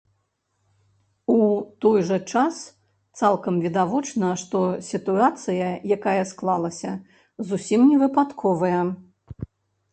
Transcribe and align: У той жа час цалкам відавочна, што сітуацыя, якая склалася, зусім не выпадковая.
У 1.33 1.35
той 1.85 1.99
жа 2.07 2.17
час 2.35 2.55
цалкам 3.21 3.55
відавочна, 3.67 4.33
што 4.45 4.59
сітуацыя, 4.89 5.69
якая 5.99 6.19
склалася, 6.33 6.91
зусім 7.53 7.81
не 7.95 8.05
выпадковая. 8.05 8.81